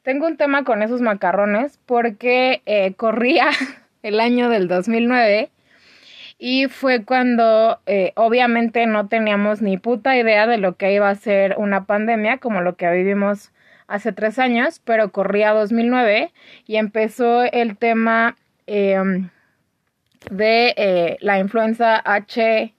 Tengo 0.03 0.25
un 0.25 0.35
tema 0.35 0.63
con 0.63 0.81
esos 0.81 1.01
macarrones 1.01 1.79
porque 1.85 2.63
eh, 2.65 2.93
corría 2.95 3.49
el 4.03 4.19
año 4.19 4.49
del 4.49 4.67
2009 4.67 5.51
y 6.39 6.67
fue 6.69 7.05
cuando 7.05 7.79
eh, 7.85 8.13
obviamente 8.15 8.87
no 8.87 9.07
teníamos 9.07 9.61
ni 9.61 9.77
puta 9.77 10.17
idea 10.17 10.47
de 10.47 10.57
lo 10.57 10.75
que 10.75 10.91
iba 10.91 11.07
a 11.07 11.15
ser 11.15 11.53
una 11.57 11.85
pandemia 11.85 12.39
como 12.39 12.61
lo 12.61 12.77
que 12.77 12.89
vivimos 12.89 13.51
hace 13.85 14.11
tres 14.11 14.39
años, 14.39 14.81
pero 14.83 15.11
corría 15.11 15.51
2009 15.51 16.31
y 16.65 16.77
empezó 16.77 17.43
el 17.43 17.77
tema 17.77 18.37
em, 18.65 19.29
de 20.31 20.73
eh, 20.77 21.17
la 21.21 21.37
influenza 21.37 22.01
HN 22.03 22.73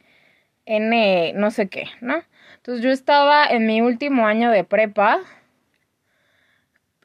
no 1.35 1.53
sé 1.53 1.69
qué, 1.69 1.85
¿no? 2.01 2.17
Entonces 2.57 2.83
yo 2.83 2.91
estaba 2.91 3.47
en 3.47 3.67
mi 3.67 3.81
último 3.81 4.27
año 4.27 4.51
de 4.51 4.65
prepa 4.65 5.21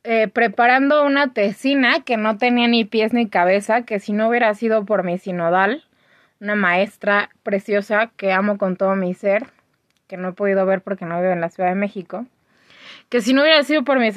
eh, 0.10 0.30
preparando 0.30 1.04
una 1.04 1.34
tesina 1.34 2.00
que 2.06 2.16
no 2.16 2.38
tenía 2.38 2.70
ni 2.70 2.86
pies 2.86 3.12
ni 3.12 3.28
cabeza, 3.28 3.82
que 3.82 4.00
si 4.00 4.14
no 4.14 4.30
hubiera 4.30 4.54
sido 4.54 4.86
por 4.86 5.04
mi 5.04 5.18
sinodal, 5.18 5.84
una 6.40 6.56
maestra 6.56 7.30
preciosa 7.44 8.10
que 8.16 8.32
amo 8.32 8.58
con 8.58 8.78
todo 8.78 8.96
mi 8.96 9.14
ser, 9.14 9.48
que 10.08 10.16
no 10.16 10.30
he 10.30 10.32
podido 10.32 10.66
ver 10.66 10.82
porque 10.82 11.04
no 11.04 11.20
vivo 11.20 11.34
en 11.34 11.42
la 11.42 11.50
Ciudad 11.50 11.68
de 11.68 11.76
México, 11.76 12.26
que 13.10 13.20
si 13.20 13.34
no 13.34 13.42
hubiera 13.42 13.62
sido 13.64 13.84
por 13.84 14.00
mi, 14.00 14.08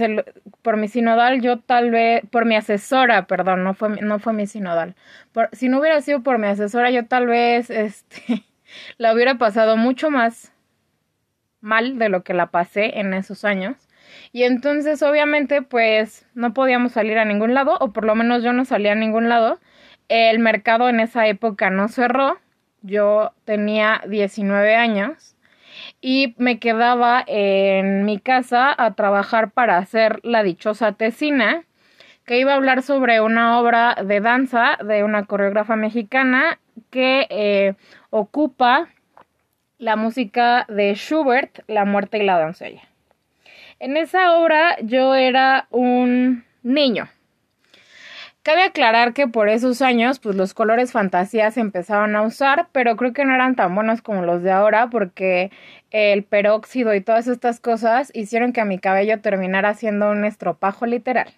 por 0.62 0.76
mi 0.76 0.86
sinodal, 0.86 1.40
yo 1.40 1.58
tal 1.58 1.90
vez, 1.90 2.22
por 2.30 2.44
mi 2.44 2.54
asesora, 2.54 3.26
perdón, 3.26 3.64
no 3.64 3.74
fue, 3.74 4.00
no 4.00 4.20
fue 4.20 4.32
mi 4.32 4.46
sinodal, 4.46 4.94
por, 5.32 5.48
si 5.50 5.68
no 5.68 5.80
hubiera 5.80 6.00
sido 6.02 6.22
por 6.22 6.38
mi 6.38 6.46
asesora, 6.46 6.92
yo 6.92 7.06
tal 7.06 7.26
vez, 7.26 7.68
este, 7.70 8.44
la 8.96 9.12
hubiera 9.12 9.38
pasado 9.38 9.76
mucho 9.76 10.08
más 10.08 10.52
mal 11.60 11.98
de 11.98 12.10
lo 12.10 12.22
que 12.22 12.32
la 12.32 12.46
pasé 12.52 13.00
en 13.00 13.12
esos 13.12 13.44
años 13.44 13.89
y 14.32 14.44
entonces 14.44 15.02
obviamente 15.02 15.62
pues 15.62 16.26
no 16.34 16.54
podíamos 16.54 16.92
salir 16.92 17.18
a 17.18 17.24
ningún 17.24 17.54
lado, 17.54 17.76
o 17.80 17.92
por 17.92 18.04
lo 18.04 18.14
menos 18.14 18.42
yo 18.42 18.52
no 18.52 18.64
salía 18.64 18.92
a 18.92 18.96
ningún 18.96 19.28
lado. 19.28 19.58
El 20.08 20.38
mercado 20.38 20.88
en 20.88 21.00
esa 21.00 21.26
época 21.26 21.70
no 21.70 21.88
cerró, 21.88 22.38
yo 22.82 23.32
tenía 23.44 24.02
19 24.08 24.74
años 24.74 25.36
y 26.00 26.34
me 26.38 26.58
quedaba 26.58 27.22
en 27.26 28.04
mi 28.04 28.18
casa 28.18 28.74
a 28.76 28.94
trabajar 28.94 29.50
para 29.50 29.78
hacer 29.78 30.20
la 30.22 30.42
dichosa 30.42 30.92
tesina 30.92 31.64
que 32.24 32.38
iba 32.38 32.52
a 32.52 32.56
hablar 32.56 32.82
sobre 32.82 33.20
una 33.20 33.58
obra 33.58 33.96
de 34.04 34.20
danza 34.20 34.78
de 34.84 35.04
una 35.04 35.24
coreógrafa 35.24 35.76
mexicana 35.76 36.58
que 36.90 37.26
eh, 37.30 37.74
ocupa 38.10 38.88
la 39.78 39.96
música 39.96 40.66
de 40.68 40.94
Schubert, 40.94 41.60
La 41.66 41.84
muerte 41.84 42.18
y 42.18 42.24
la 42.24 42.40
doncella. 42.40 42.89
En 43.80 43.96
esa 43.96 44.36
obra 44.36 44.76
yo 44.82 45.14
era 45.14 45.66
un 45.70 46.44
niño. 46.62 47.08
Cabe 48.42 48.62
aclarar 48.62 49.14
que 49.14 49.26
por 49.26 49.48
esos 49.48 49.80
años, 49.80 50.18
pues 50.18 50.36
los 50.36 50.52
colores 50.52 50.92
fantasía 50.92 51.50
se 51.50 51.60
empezaron 51.60 52.14
a 52.14 52.20
usar, 52.20 52.68
pero 52.72 52.96
creo 52.96 53.14
que 53.14 53.24
no 53.24 53.34
eran 53.34 53.56
tan 53.56 53.74
buenos 53.74 54.02
como 54.02 54.20
los 54.20 54.42
de 54.42 54.50
ahora, 54.50 54.88
porque 54.90 55.50
el 55.90 56.24
peróxido 56.24 56.94
y 56.94 57.00
todas 57.00 57.26
estas 57.26 57.58
cosas 57.58 58.10
hicieron 58.14 58.52
que 58.52 58.62
mi 58.66 58.78
cabello 58.78 59.18
terminara 59.22 59.72
siendo 59.72 60.10
un 60.10 60.26
estropajo 60.26 60.84
literal. 60.84 61.32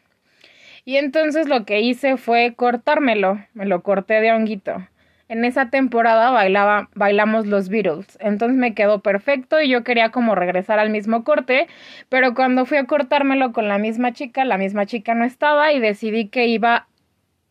Y 0.84 0.96
entonces 0.96 1.48
lo 1.48 1.64
que 1.64 1.80
hice 1.80 2.16
fue 2.16 2.54
cortármelo, 2.56 3.38
me 3.54 3.66
lo 3.66 3.84
corté 3.84 4.20
de 4.20 4.32
honguito 4.32 4.84
en 5.32 5.46
esa 5.46 5.70
temporada 5.70 6.30
bailaba, 6.30 6.90
bailamos 6.94 7.46
los 7.46 7.70
Beatles. 7.70 8.18
Entonces 8.20 8.54
me 8.58 8.74
quedó 8.74 9.00
perfecto 9.00 9.62
y 9.62 9.70
yo 9.70 9.82
quería 9.82 10.10
como 10.10 10.34
regresar 10.34 10.78
al 10.78 10.90
mismo 10.90 11.24
corte, 11.24 11.68
pero 12.10 12.34
cuando 12.34 12.66
fui 12.66 12.76
a 12.76 12.84
cortármelo 12.84 13.52
con 13.54 13.66
la 13.66 13.78
misma 13.78 14.12
chica, 14.12 14.44
la 14.44 14.58
misma 14.58 14.84
chica 14.84 15.14
no 15.14 15.24
estaba 15.24 15.72
y 15.72 15.80
decidí 15.80 16.28
que 16.28 16.48
iba 16.48 16.86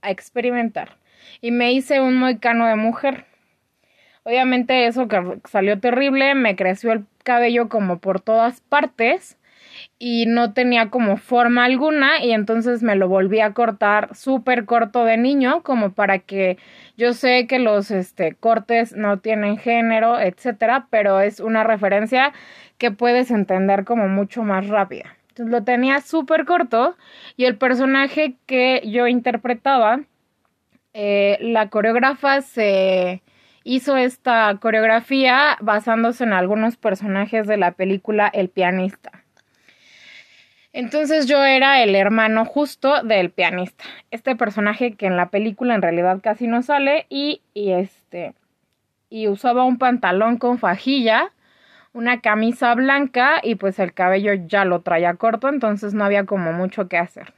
a 0.03 0.11
experimentar. 0.11 0.97
Y 1.41 1.49
me 1.49 1.71
hice 1.71 2.01
un 2.01 2.17
moicano 2.19 2.67
de 2.67 2.75
mujer. 2.75 3.25
Obviamente 4.21 4.85
eso 4.85 5.07
salió 5.45 5.79
terrible, 5.79 6.35
me 6.35 6.55
creció 6.55 6.91
el 6.91 7.05
cabello 7.23 7.67
como 7.67 7.97
por 7.97 8.21
todas 8.21 8.61
partes 8.61 9.39
y 9.99 10.25
no 10.25 10.53
tenía 10.53 10.89
como 10.89 11.17
forma 11.17 11.65
alguna 11.65 12.23
y 12.23 12.31
entonces 12.31 12.83
me 12.83 12.95
lo 12.95 13.07
volví 13.07 13.39
a 13.39 13.53
cortar 13.53 14.15
súper 14.15 14.65
corto 14.65 15.05
de 15.05 15.17
niño 15.17 15.63
como 15.63 15.91
para 15.91 16.19
que 16.19 16.57
yo 17.01 17.13
sé 17.13 17.47
que 17.47 17.57
los 17.57 17.89
este, 17.89 18.35
cortes 18.35 18.95
no 18.95 19.17
tienen 19.17 19.57
género, 19.57 20.19
etcétera, 20.19 20.85
pero 20.91 21.19
es 21.19 21.39
una 21.39 21.63
referencia 21.63 22.31
que 22.77 22.91
puedes 22.91 23.31
entender 23.31 23.85
como 23.85 24.07
mucho 24.07 24.43
más 24.43 24.67
rápida. 24.67 25.17
Entonces 25.29 25.51
lo 25.51 25.63
tenía 25.63 26.01
súper 26.01 26.45
corto 26.45 26.95
y 27.37 27.45
el 27.45 27.57
personaje 27.57 28.35
que 28.45 28.83
yo 28.85 29.07
interpretaba, 29.07 30.01
eh, 30.93 31.39
la 31.41 31.69
coreógrafa 31.69 32.41
se 32.41 33.23
hizo 33.63 33.97
esta 33.97 34.55
coreografía 34.61 35.57
basándose 35.59 36.23
en 36.23 36.33
algunos 36.33 36.77
personajes 36.77 37.47
de 37.47 37.57
la 37.57 37.71
película 37.71 38.27
El 38.31 38.49
pianista. 38.49 39.20
Entonces 40.73 41.27
yo 41.27 41.43
era 41.43 41.83
el 41.83 41.95
hermano 41.95 42.45
justo 42.45 43.03
del 43.03 43.31
pianista. 43.31 43.83
Este 44.09 44.35
personaje 44.35 44.93
que 44.95 45.05
en 45.05 45.17
la 45.17 45.29
película 45.29 45.75
en 45.75 45.81
realidad 45.81 46.19
casi 46.21 46.47
no 46.47 46.61
sale 46.61 47.05
y, 47.09 47.41
y 47.53 47.71
este 47.71 48.33
y 49.11 49.27
usaba 49.27 49.65
un 49.65 49.77
pantalón 49.77 50.37
con 50.37 50.57
fajilla, 50.57 51.33
una 51.93 52.21
camisa 52.21 52.73
blanca 52.73 53.41
y 53.43 53.55
pues 53.55 53.77
el 53.77 53.93
cabello 53.93 54.33
ya 54.47 54.63
lo 54.63 54.81
traía 54.81 55.15
corto, 55.15 55.49
entonces 55.49 55.93
no 55.93 56.05
había 56.05 56.25
como 56.25 56.53
mucho 56.53 56.87
que 56.87 56.97
hacer. 56.97 57.33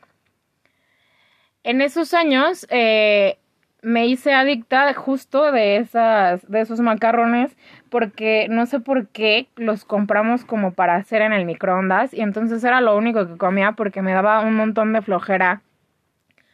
En 1.64 1.82
esos 1.82 2.14
años 2.14 2.68
eh, 2.70 3.40
me 3.82 4.06
hice 4.06 4.34
adicta 4.34 4.94
justo 4.94 5.52
de 5.52 5.78
esas 5.78 6.48
de 6.50 6.62
esos 6.62 6.80
macarrones 6.80 7.58
porque 7.94 8.48
no 8.50 8.66
sé 8.66 8.80
por 8.80 9.08
qué 9.10 9.46
los 9.56 9.86
compramos 9.86 10.46
como 10.46 10.74
para 10.74 10.96
hacer 10.96 11.22
en 11.22 11.32
el 11.32 11.46
microondas 11.46 12.12
y 12.12 12.22
entonces 12.22 12.64
era 12.64 12.82
lo 12.82 12.98
único 12.98 13.28
que 13.28 13.38
comía 13.38 13.74
porque 13.74 14.02
me 14.02 14.14
daba 14.14 14.40
un 14.40 14.56
montón 14.56 14.94
de 14.94 15.04
flojera 15.04 15.62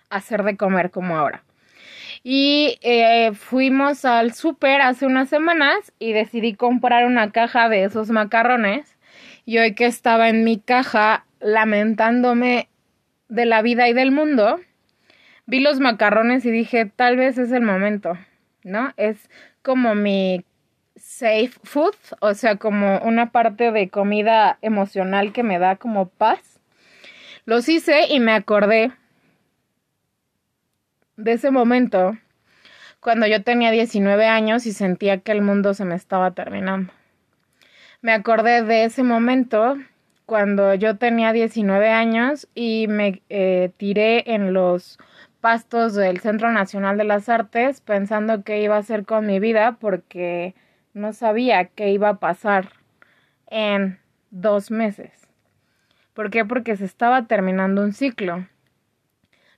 hacer 0.10 0.44
de 0.44 0.58
comer 0.58 0.92
como 0.92 1.18
ahora. 1.18 1.46
Y 2.24 2.78
eh, 2.82 3.32
fuimos 3.36 4.04
al 4.04 4.34
súper 4.34 4.82
hace 4.82 5.06
unas 5.06 5.30
semanas 5.30 5.94
y 5.98 6.12
decidí 6.12 6.56
comprar 6.56 7.06
una 7.06 7.32
caja 7.32 7.70
de 7.70 7.86
esos 7.86 8.10
macarrones. 8.10 8.98
Y 9.46 9.60
hoy 9.60 9.76
que 9.76 9.86
estaba 9.86 10.28
en 10.28 10.44
mi 10.44 10.60
caja 10.60 11.24
lamentándome 11.40 12.68
de 13.30 13.46
la 13.46 13.62
vida 13.62 13.88
y 13.88 13.94
del 13.94 14.12
mundo, 14.12 14.60
vi 15.46 15.62
los 15.62 15.80
macarrones 15.80 16.46
y 16.46 16.52
dije, 16.52 16.92
tal 16.94 17.16
vez 17.16 17.38
es 17.38 17.54
el 17.54 17.62
momento, 17.62 18.18
¿no? 18.66 18.92
Es 18.98 19.30
como 19.62 19.96
mi 19.96 20.44
safe 21.20 21.52
food, 21.64 21.96
o 22.22 22.34
sea, 22.34 22.56
como 22.56 23.00
una 23.00 23.32
parte 23.32 23.74
de 23.74 23.90
comida 23.90 24.58
emocional 24.62 25.34
que 25.34 25.44
me 25.44 25.60
da 25.60 25.76
como 25.76 26.08
paz. 26.08 26.62
Los 27.46 27.68
hice 27.68 28.08
y 28.10 28.22
me 28.22 28.32
acordé 28.32 28.94
de 31.18 31.34
ese 31.34 31.52
momento 31.52 32.18
cuando 33.02 33.28
yo 33.28 33.44
tenía 33.44 33.72
19 33.72 34.28
años 34.28 34.66
y 34.66 34.72
sentía 34.72 35.18
que 35.20 35.34
el 35.34 35.42
mundo 35.42 35.74
se 35.74 35.84
me 35.84 35.96
estaba 35.96 36.32
terminando. 36.32 36.94
Me 38.02 38.14
acordé 38.14 38.64
de 38.64 38.86
ese 38.86 39.04
momento 39.04 39.76
cuando 40.26 40.74
yo 40.74 40.98
tenía 40.98 41.34
19 41.34 41.90
años 41.90 42.48
y 42.56 42.88
me 42.88 43.22
eh, 43.28 43.72
tiré 43.76 44.34
en 44.34 44.54
los 44.54 44.98
pastos 45.42 45.96
del 45.96 46.22
Centro 46.22 46.50
Nacional 46.54 46.98
de 46.98 47.04
las 47.04 47.28
Artes 47.28 47.82
pensando 47.82 48.44
qué 48.44 48.62
iba 48.62 48.78
a 48.78 48.80
hacer 48.80 49.06
con 49.06 49.26
mi 49.26 49.40
vida 49.42 49.78
porque 49.82 50.56
no 50.94 51.14
sabía 51.14 51.66
qué 51.66 51.92
iba 51.92 52.10
a 52.10 52.20
pasar 52.20 52.70
en 53.48 54.00
dos 54.32 54.72
meses. 54.72 55.12
¿Por 56.14 56.30
qué? 56.30 56.46
Porque 56.46 56.76
se 56.76 56.86
estaba 56.86 57.28
terminando 57.28 57.82
un 57.82 57.94
ciclo 57.94 58.46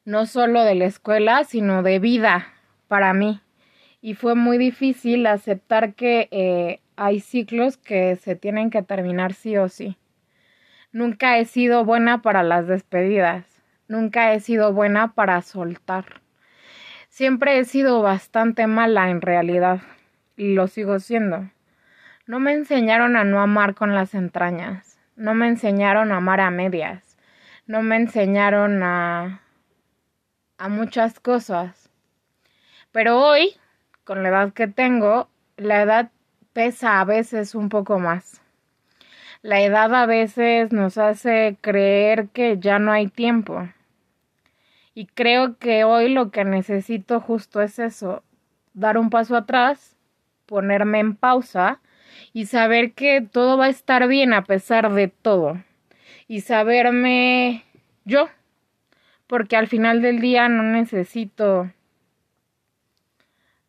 no 0.06 0.26
solo 0.26 0.64
de 0.64 0.76
la 0.76 0.86
escuela, 0.86 1.44
sino 1.44 1.84
de 1.84 2.00
vida 2.00 2.48
para 2.88 3.14
mí. 3.14 3.40
Y 4.02 4.16
fue 4.16 4.36
muy 4.36 4.58
difícil 4.58 5.28
aceptar 5.28 5.94
que 5.94 6.28
eh, 6.32 6.80
hay 6.96 7.20
ciclos 7.20 7.78
que 7.78 8.16
se 8.16 8.36
tienen 8.36 8.70
que 8.70 8.82
terminar 8.82 9.34
sí 9.34 9.58
o 9.58 9.70
sí. 9.70 9.98
Nunca 10.92 11.38
he 11.38 11.46
sido 11.46 11.86
buena 11.86 12.22
para 12.22 12.44
las 12.44 12.68
despedidas. 12.68 13.46
Nunca 13.88 14.34
he 14.34 14.40
sido 14.40 14.74
buena 14.74 15.14
para 15.14 15.42
soltar. 15.42 16.22
Siempre 17.10 17.60
he 17.60 17.66
sido 17.66 18.02
bastante 18.02 18.68
mala 18.68 19.10
en 19.10 19.22
realidad. 19.22 19.82
Y 20.42 20.56
lo 20.56 20.68
sigo 20.68 20.98
siendo. 20.98 21.52
No 22.26 22.40
me 22.40 22.54
enseñaron 22.54 23.16
a 23.16 23.24
no 23.24 23.42
amar 23.42 23.76
con 23.76 23.94
las 23.94 24.16
entrañas. 24.16 24.98
No 25.16 25.36
me 25.36 25.48
enseñaron 25.48 26.12
a 26.12 26.18
amar 26.18 26.42
a 26.42 26.50
medias. 26.50 27.16
No 27.68 27.84
me 27.84 27.96
enseñaron 27.98 28.82
a 28.82 29.42
a 30.58 30.68
muchas 30.68 31.20
cosas. 31.20 31.92
Pero 32.92 33.20
hoy, 33.20 33.56
con 34.04 34.24
la 34.24 34.30
edad 34.30 34.52
que 34.52 34.66
tengo, 34.66 35.30
la 35.58 35.84
edad 35.84 36.10
pesa 36.54 37.00
a 37.00 37.06
veces 37.06 37.54
un 37.54 37.70
poco 37.70 38.00
más. 38.00 38.42
La 39.44 39.62
edad 39.62 39.94
a 39.94 40.08
veces 40.08 40.74
nos 40.74 40.98
hace 40.98 41.56
creer 41.62 42.30
que 42.30 42.58
ya 42.58 42.80
no 42.80 42.92
hay 42.92 43.10
tiempo. 43.10 43.70
Y 44.96 45.06
creo 45.06 45.60
que 45.60 45.84
hoy 45.84 46.10
lo 46.10 46.32
que 46.32 46.46
necesito 46.46 47.20
justo 47.20 47.62
es 47.62 47.78
eso, 47.78 48.24
dar 48.74 48.98
un 48.98 49.12
paso 49.12 49.36
atrás, 49.36 49.91
ponerme 50.52 51.00
en 51.00 51.16
pausa 51.16 51.80
y 52.34 52.46
saber 52.46 52.92
que 52.92 53.22
todo 53.22 53.58
va 53.58 53.68
a 53.68 53.70
estar 53.70 54.10
bien 54.10 54.34
a 54.34 54.44
pesar 54.44 54.92
de 54.92 55.08
todo. 55.08 55.64
Y 56.28 56.42
saberme 56.42 57.64
yo, 58.04 58.28
porque 59.28 59.56
al 59.56 59.68
final 59.68 60.02
del 60.02 60.20
día 60.20 60.50
no 60.50 60.64
necesito, 60.64 61.72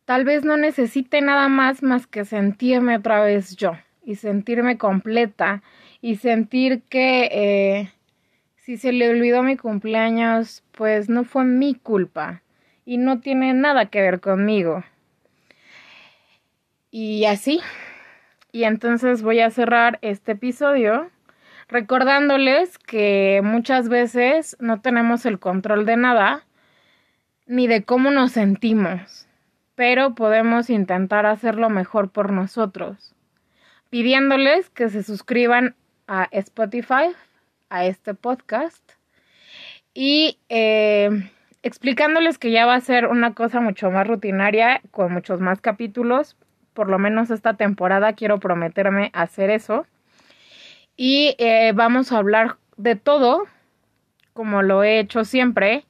tal 0.03 0.25
vez 0.25 0.43
no 0.43 0.57
necesite 0.57 1.21
nada 1.21 1.47
más 1.47 1.83
más 1.83 2.05
que 2.05 2.25
sentirme 2.25 2.97
otra 2.97 3.23
vez 3.23 3.55
yo 3.55 3.77
y 4.03 4.15
sentirme 4.15 4.77
completa 4.77 5.63
y 6.01 6.17
sentir 6.17 6.81
que 6.89 7.29
eh, 7.31 7.91
si 8.57 8.75
se 8.75 8.91
le 8.91 9.09
olvidó 9.09 9.41
mi 9.41 9.55
cumpleaños, 9.55 10.65
pues 10.73 11.07
no 11.07 11.23
fue 11.23 11.45
mi 11.45 11.75
culpa 11.75 12.41
y 12.85 12.97
no 12.97 13.21
tiene 13.21 13.53
nada 13.53 13.85
que 13.85 14.01
ver 14.01 14.19
conmigo. 14.19 14.83
Y 16.95 17.25
así. 17.25 17.59
Y 18.51 18.65
entonces 18.65 19.23
voy 19.23 19.39
a 19.39 19.49
cerrar 19.49 19.97
este 20.03 20.33
episodio 20.33 21.09
recordándoles 21.67 22.77
que 22.77 23.41
muchas 23.43 23.89
veces 23.89 24.55
no 24.59 24.79
tenemos 24.79 25.25
el 25.25 25.39
control 25.39 25.87
de 25.87 25.97
nada 25.97 26.45
ni 27.47 27.65
de 27.65 27.83
cómo 27.83 28.11
nos 28.11 28.33
sentimos, 28.33 29.27
pero 29.73 30.13
podemos 30.13 30.69
intentar 30.69 31.25
hacerlo 31.25 31.71
mejor 31.71 32.11
por 32.11 32.31
nosotros, 32.31 33.15
pidiéndoles 33.89 34.69
que 34.69 34.89
se 34.89 35.01
suscriban 35.01 35.75
a 36.07 36.27
Spotify, 36.29 37.15
a 37.69 37.85
este 37.85 38.13
podcast, 38.13 38.91
y 39.95 40.37
eh, 40.49 41.09
explicándoles 41.63 42.37
que 42.37 42.51
ya 42.51 42.67
va 42.67 42.75
a 42.75 42.81
ser 42.81 43.07
una 43.07 43.33
cosa 43.33 43.61
mucho 43.61 43.89
más 43.89 44.07
rutinaria, 44.07 44.79
con 44.91 45.11
muchos 45.11 45.39
más 45.39 45.59
capítulos, 45.59 46.37
por 46.73 46.89
lo 46.89 46.99
menos 46.99 47.31
esta 47.31 47.55
temporada 47.55 48.13
quiero 48.13 48.39
prometerme 48.39 49.11
hacer 49.13 49.49
eso. 49.49 49.85
Y 50.95 51.35
eh, 51.39 51.71
vamos 51.73 52.11
a 52.11 52.17
hablar 52.17 52.57
de 52.77 52.95
todo, 52.95 53.43
como 54.33 54.61
lo 54.61 54.83
he 54.83 54.99
hecho 54.99 55.25
siempre, 55.25 55.85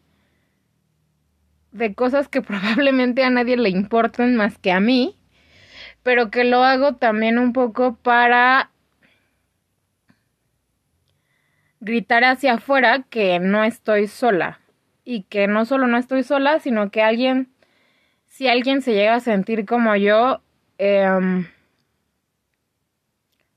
de 1.72 1.94
cosas 1.94 2.28
que 2.30 2.42
probablemente 2.44 3.24
a 3.24 3.30
nadie 3.30 3.58
le 3.58 3.70
importen 3.70 4.36
más 4.36 4.58
que 4.58 4.72
a 4.72 4.80
mí, 4.80 5.18
pero 6.04 6.32
que 6.32 6.44
lo 6.44 6.64
hago 6.64 6.96
también 6.96 7.40
un 7.40 7.54
poco 7.54 7.96
para 7.96 8.70
gritar 11.84 12.24
hacia 12.24 12.54
afuera 12.54 13.04
que 13.10 13.40
no 13.40 13.64
estoy 13.64 14.08
sola. 14.08 14.60
Y 15.06 15.24
que 15.24 15.48
no 15.48 15.66
solo 15.66 15.88
no 15.88 15.98
estoy 15.98 16.24
sola, 16.24 16.60
sino 16.60 16.90
que 16.90 17.02
alguien, 17.02 17.50
si 18.28 18.48
alguien 18.48 18.82
se 18.82 18.94
llega 18.94 19.16
a 19.16 19.20
sentir 19.20 19.66
como 19.66 19.94
yo, 19.98 20.42
eh, 20.84 21.46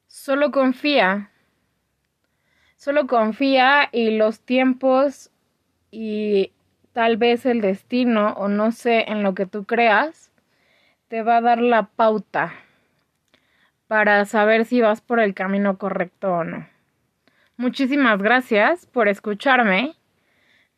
solo 0.07 0.51
confía 0.51 1.31
Solo 2.87 3.09
confía 3.09 3.89
y 3.91 4.17
los 4.17 4.39
tiempos 4.39 5.31
y 5.91 6.53
tal 6.93 7.17
vez 7.17 7.45
el 7.45 7.61
destino 7.61 8.35
o 8.35 8.47
no 8.47 8.71
sé 8.71 9.07
en 9.09 9.25
lo 9.25 9.35
que 9.35 9.45
tú 9.45 9.65
creas 9.65 10.31
te 11.09 11.23
va 11.23 11.39
a 11.39 11.41
dar 11.41 11.61
la 11.61 11.87
pauta 11.87 12.53
para 13.89 14.25
saber 14.25 14.67
si 14.67 14.81
vas 14.81 15.01
por 15.01 15.19
el 15.19 15.35
camino 15.35 15.79
correcto 15.79 16.33
o 16.33 16.45
no. 16.45 16.69
Muchísimas 17.57 18.23
gracias 18.23 18.87
por 18.87 19.09
escucharme. 19.09 19.97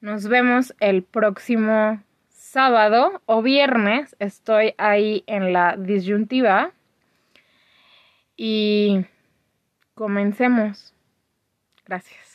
Nos 0.00 0.28
vemos 0.28 0.74
el 0.80 1.02
próximo 1.02 2.02
sábado 2.48 3.22
o 3.26 3.42
viernes. 3.42 4.16
Estoy 4.18 4.74
ahí 4.78 5.22
en 5.26 5.52
la 5.52 5.76
disyuntiva. 5.76 6.72
Y 8.36 9.04
comencemos. 9.94 10.94
Gracias. 11.84 12.27